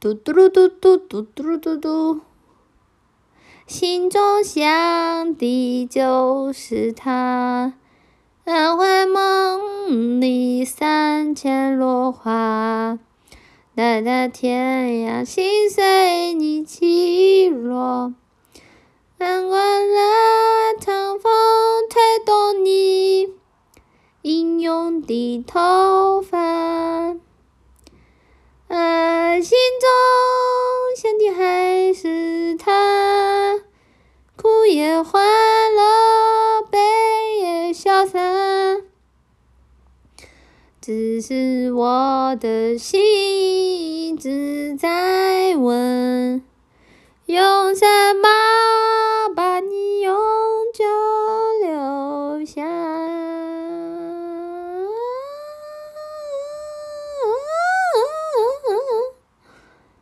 [0.00, 2.20] 嘟嘟噜嘟嘟嘟嘟噜嘟嘟，
[3.66, 7.74] 心中想的就是他。
[8.44, 12.98] 难怀梦里三千落花，
[13.74, 18.14] 待在天涯，心随你起落。
[19.18, 21.30] 难怪那长风
[21.90, 23.28] 吹动你
[24.22, 26.59] 英勇的头发。
[29.42, 29.88] 心中
[30.96, 33.60] 想的还是他？
[34.36, 35.22] 哭也欢
[35.74, 36.78] 乐悲
[37.40, 38.18] 也潇洒
[40.80, 46.42] 只是我的心一直在问
[47.26, 48.28] 用什么